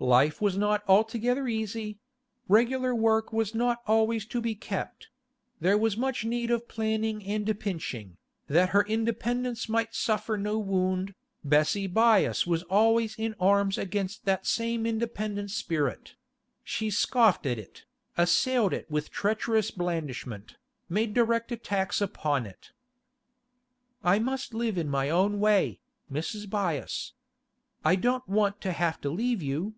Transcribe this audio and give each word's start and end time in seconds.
Life 0.00 0.40
was 0.40 0.56
not 0.56 0.84
altogether 0.86 1.48
easy; 1.48 1.98
regular 2.46 2.94
work 2.94 3.32
was 3.32 3.52
not 3.52 3.82
always 3.84 4.24
to 4.26 4.40
be 4.40 4.54
kept; 4.54 5.08
there 5.58 5.76
was 5.76 5.96
much 5.96 6.24
need 6.24 6.52
of 6.52 6.68
planning 6.68 7.24
and 7.24 7.44
pinching, 7.58 8.16
that 8.46 8.68
her 8.68 8.82
independence 8.84 9.68
might 9.68 9.96
suffer 9.96 10.36
no 10.36 10.56
wound, 10.56 11.16
Bessie 11.42 11.88
Byass 11.88 12.46
was 12.46 12.62
always 12.62 13.16
in 13.16 13.34
arms 13.40 13.76
against 13.76 14.24
that 14.24 14.46
same 14.46 14.86
independent 14.86 15.50
spirit; 15.50 16.14
she 16.62 16.90
scoffed 16.90 17.44
at 17.44 17.58
it, 17.58 17.82
assailed 18.16 18.72
it 18.72 18.88
with 18.88 19.10
treacherous 19.10 19.72
blandishment, 19.72 20.54
made 20.88 21.12
direct 21.12 21.50
attacks 21.50 22.00
upon 22.00 22.46
it. 22.46 22.70
'I 24.04 24.20
must 24.20 24.54
live 24.54 24.78
in 24.78 24.88
my 24.88 25.10
own 25.10 25.40
way, 25.40 25.80
Mrs. 26.08 26.46
Byass. 26.48 27.14
I 27.84 27.96
don't 27.96 28.28
want 28.28 28.60
to 28.60 28.70
have 28.70 29.00
to 29.00 29.10
leave 29.10 29.42
you. 29.42 29.74